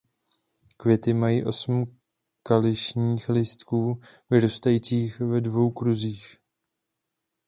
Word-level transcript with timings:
Květy 0.77 1.13
mají 1.13 1.45
osm 1.45 1.97
kališních 2.43 3.29
lístků 3.29 4.01
vyrůstajících 4.29 5.19
ve 5.19 5.41
dvou 5.41 5.71
kruzích. 5.71 6.37